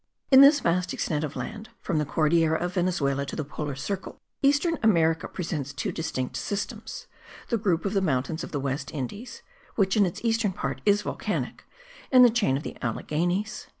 [0.31, 4.19] In this vast extent of land, from the Cordillera of Venezuela to the polar circle,
[4.41, 7.05] eastern America presents two distinct systems,
[7.49, 9.43] the group of the mountains of the West Indies
[9.75, 11.65] (which in its eastern part is volcanic)
[12.11, 13.67] and the chain of the Alleghenies.